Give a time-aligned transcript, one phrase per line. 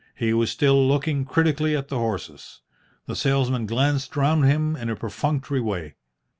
[0.15, 2.61] He was still looking critically at the horses.
[3.05, 5.93] The salesman glanced round him in a perfunctory way.